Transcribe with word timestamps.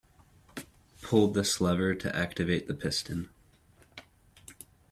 Pull 1.03 1.27
this 1.27 1.61
lever 1.61 1.93
to 1.93 2.15
activate 2.15 2.67
the 2.67 2.73
piston. 2.73 3.29